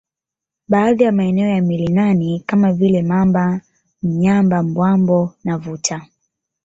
[0.67, 3.61] Baadhi ya maeneo ya milinani kama vile mamba
[4.03, 6.05] Mnyamba Bwambo na Vunta